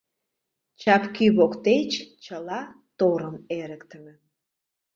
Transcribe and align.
Чапкӱ 0.81 1.25
воктеч 1.37 1.91
чыла 2.23 2.61
торым 2.97 3.35
эрыктыме. 3.59 4.13